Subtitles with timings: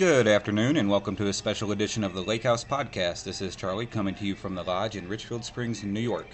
[0.00, 3.22] Good afternoon, and welcome to a special edition of the Lake House Podcast.
[3.22, 6.28] This is Charlie coming to you from the Lodge in Richfield Springs, New York.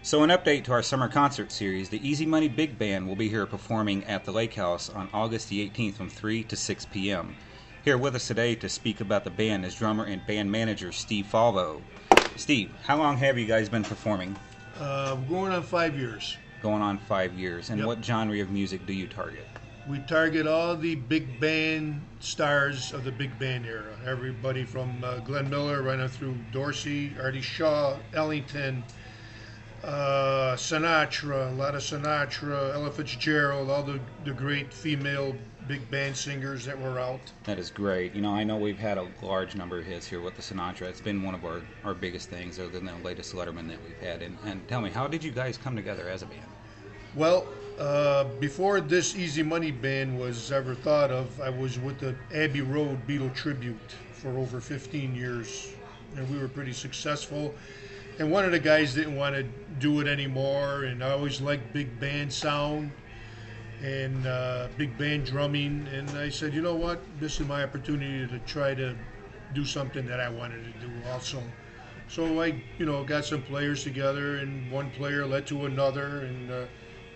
[0.00, 3.28] So, an update to our summer concert series the Easy Money Big Band will be
[3.28, 7.36] here performing at the Lake House on August the 18th from 3 to 6 p.m.
[7.84, 11.26] Here with us today to speak about the band is drummer and band manager Steve
[11.30, 11.82] Falvo.
[12.36, 14.34] Steve, how long have you guys been performing?
[14.80, 16.38] Uh, going on five years.
[16.62, 17.68] Going on five years.
[17.68, 17.86] And Yep.
[17.86, 19.46] what genre of music do you target?
[19.88, 23.96] We target all the big band stars of the big band era.
[24.06, 28.84] Everybody from uh, Glenn Miller right on through Dorsey, Artie Shaw, Ellington,
[29.82, 35.34] uh, Sinatra, a lot of Sinatra, Ella Fitzgerald, all the, the great female
[35.66, 37.20] big band singers that were out.
[37.42, 38.14] That is great.
[38.14, 40.82] You know, I know we've had a large number of hits here with the Sinatra.
[40.82, 43.98] It's been one of our, our biggest things, other than the latest Letterman that we've
[44.00, 44.22] had.
[44.22, 46.46] And, and tell me, how did you guys come together as a band?
[47.16, 47.46] Well,
[47.78, 52.60] uh, before this Easy Money band was ever thought of, I was with the Abbey
[52.60, 55.72] Road Beatle Tribute for over 15 years,
[56.16, 57.54] and we were pretty successful.
[58.18, 59.44] And one of the guys didn't want to
[59.78, 62.92] do it anymore, and I always liked big band sound
[63.82, 65.88] and uh, big band drumming.
[65.92, 68.94] And I said, you know what, this is my opportunity to try to
[69.54, 71.42] do something that I wanted to do also.
[72.08, 76.50] So I, you know, got some players together, and one player led to another, and
[76.50, 76.64] uh,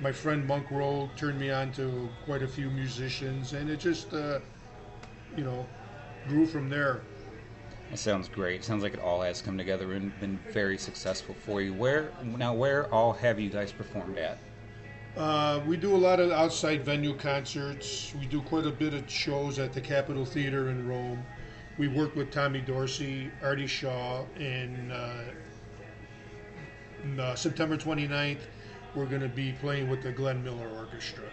[0.00, 4.12] my friend Monk Roll turned me on to quite a few musicians, and it just,
[4.12, 4.40] uh,
[5.36, 5.66] you know,
[6.28, 7.02] grew from there.
[7.90, 8.60] That sounds great.
[8.60, 11.72] It Sounds like it all has come together and been very successful for you.
[11.74, 12.54] Where now?
[12.54, 14.38] Where all have you guys performed at?
[15.16, 18.12] Uh, we do a lot of outside venue concerts.
[18.18, 21.24] We do quite a bit of shows at the Capitol Theater in Rome.
[21.78, 25.22] We work with Tommy Dorsey, Artie Shaw, and uh,
[27.20, 28.40] uh, September 29th,
[28.94, 31.24] we're going to be playing with the Glenn Miller Orchestra.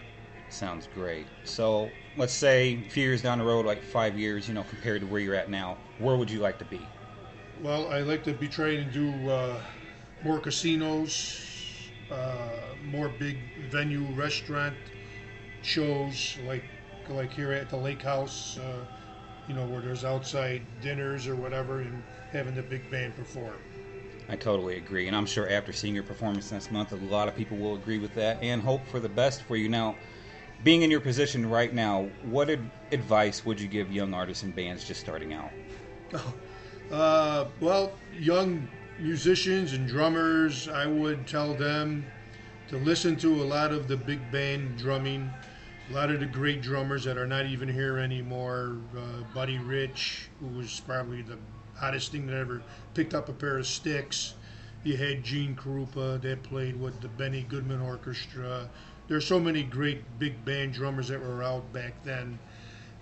[0.48, 1.26] Sounds great.
[1.44, 5.00] So let's say a few years down the road, like five years, you know, compared
[5.00, 6.80] to where you're at now, where would you like to be?
[7.62, 9.60] Well, I like to be trying to do uh,
[10.22, 13.36] more casinos, uh, more big
[13.70, 14.74] venue restaurant
[15.62, 16.64] shows, like
[17.08, 18.84] like here at the Lake House, uh,
[19.48, 22.02] you know, where there's outside dinners or whatever, and
[22.32, 23.56] having the big band perform.
[24.32, 27.36] I totally agree, and I'm sure after seeing your performance next month, a lot of
[27.36, 29.68] people will agree with that and hope for the best for you.
[29.68, 29.96] Now,
[30.62, 34.54] being in your position right now, what ad- advice would you give young artists and
[34.54, 35.52] bands just starting out?
[36.90, 42.04] Uh, well, young musicians and drummers, I would tell them
[42.68, 45.32] to listen to a lot of the big band drumming,
[45.88, 48.76] a lot of the great drummers that are not even here anymore.
[48.94, 51.38] Uh, Buddy Rich, who was probably the
[51.76, 52.62] hottest thing that ever
[52.94, 54.34] picked up a pair of sticks.
[54.84, 58.68] You had Gene Krupa that played with the Benny Goodman Orchestra.
[59.08, 62.38] There's so many great big band drummers that were out back then.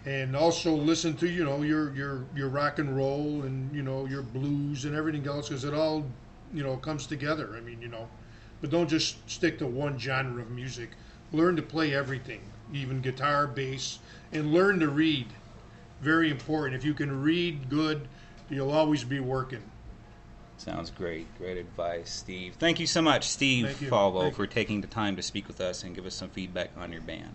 [0.04, 4.06] And also listen to you know your your your rock and roll and you know
[4.06, 6.06] your blues and everything else because it all
[6.54, 7.54] you know comes together.
[7.56, 8.08] I mean you know
[8.60, 10.90] but don't just stick to one genre of music.
[11.32, 12.40] Learn to play everything
[12.72, 13.98] even guitar bass
[14.32, 15.26] and learn to read.
[16.00, 16.76] Very important.
[16.76, 18.08] If you can read good
[18.50, 19.62] you'll always be working
[20.60, 21.26] Sounds great.
[21.38, 22.54] Great advice, Steve.
[22.58, 23.68] Thank you so much, Steve.
[23.80, 26.92] Falvo, for taking the time to speak with us and give us some feedback on
[26.92, 27.34] your band.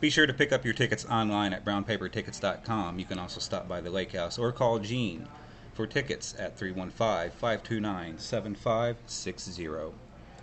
[0.00, 2.98] Be sure to pick up your tickets online at brownpapertickets.com.
[2.98, 5.28] You can also stop by the Lake House or call Gene
[5.74, 9.66] for tickets at 315 529 7560.